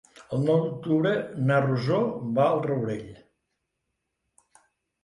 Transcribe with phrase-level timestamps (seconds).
[0.35, 1.11] El nou d'octubre
[1.51, 2.01] na Rosó
[2.41, 3.13] va al Rourell.